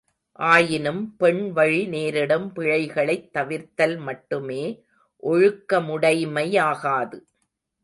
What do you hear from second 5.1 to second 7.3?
ஒழுக்கமுடைமையாகாது.